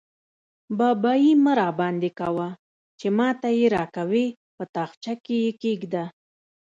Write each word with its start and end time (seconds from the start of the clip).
بابايي 0.77 1.33
مه 1.43 1.53
راباندې 1.59 2.11
کوه؛ 2.19 2.49
چې 2.99 3.07
ما 3.17 3.29
ته 3.41 3.49
يې 3.57 3.65
راکوې- 3.75 4.25
په 4.55 4.63
تاخچه 4.75 5.13
کې 5.25 5.35
يې 5.43 5.51
کېږده. 5.61 6.05